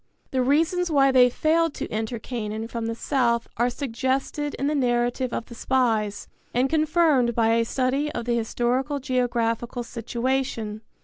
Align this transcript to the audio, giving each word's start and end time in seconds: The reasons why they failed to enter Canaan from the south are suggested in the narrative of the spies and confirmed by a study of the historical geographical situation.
The 0.31 0.41
reasons 0.41 0.89
why 0.89 1.11
they 1.11 1.29
failed 1.29 1.75
to 1.75 1.87
enter 1.89 2.17
Canaan 2.17 2.67
from 2.67 2.87
the 2.87 2.95
south 2.95 3.47
are 3.57 3.69
suggested 3.69 4.55
in 4.55 4.65
the 4.65 4.73
narrative 4.73 5.31
of 5.31 5.45
the 5.45 5.53
spies 5.53 6.27
and 6.55 6.67
confirmed 6.71 7.35
by 7.35 7.49
a 7.49 7.63
study 7.63 8.11
of 8.13 8.25
the 8.25 8.33
historical 8.35 8.97
geographical 8.99 9.83
situation. 9.83 10.81